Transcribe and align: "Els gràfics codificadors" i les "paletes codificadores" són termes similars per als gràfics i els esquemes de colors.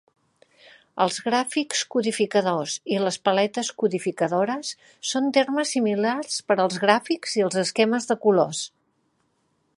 "Els 1.03 1.19
gràfics 1.25 1.83
codificadors" 1.95 2.77
i 2.95 2.97
les 3.03 3.19
"paletes 3.29 3.69
codificadores" 3.83 4.73
són 5.13 5.31
termes 5.41 5.75
similars 5.79 6.41
per 6.49 6.59
als 6.65 6.83
gràfics 6.87 7.37
i 7.43 7.47
els 7.51 7.63
esquemes 7.67 8.11
de 8.15 8.19
colors. 8.27 8.65